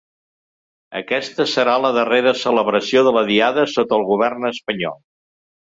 Aquesta 0.99 1.45
serà 1.51 1.75
la 1.83 1.91
darrera 1.99 2.33
celebració 2.45 3.05
de 3.11 3.15
la 3.21 3.25
Diada 3.29 3.69
sota 3.77 3.99
el 4.01 4.09
govern 4.15 4.51
espanyol. 4.55 5.01